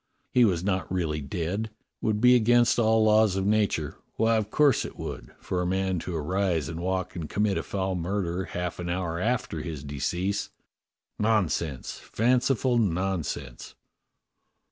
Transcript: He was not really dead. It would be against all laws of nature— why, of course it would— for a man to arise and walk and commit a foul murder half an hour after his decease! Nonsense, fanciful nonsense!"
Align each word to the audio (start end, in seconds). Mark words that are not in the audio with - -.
He 0.33 0.45
was 0.45 0.63
not 0.63 0.91
really 0.91 1.21
dead. 1.21 1.65
It 1.69 1.71
would 2.01 2.21
be 2.21 2.33
against 2.33 2.79
all 2.79 3.03
laws 3.03 3.35
of 3.35 3.45
nature— 3.45 3.99
why, 4.17 4.37
of 4.37 4.49
course 4.49 4.83
it 4.83 4.97
would— 4.97 5.29
for 5.39 5.61
a 5.61 5.67
man 5.67 5.99
to 5.99 6.15
arise 6.15 6.67
and 6.67 6.79
walk 6.79 7.15
and 7.15 7.29
commit 7.29 7.55
a 7.55 7.61
foul 7.61 7.93
murder 7.93 8.45
half 8.45 8.79
an 8.79 8.89
hour 8.89 9.19
after 9.19 9.61
his 9.61 9.83
decease! 9.83 10.49
Nonsense, 11.19 11.97
fanciful 11.99 12.79
nonsense!" 12.79 13.75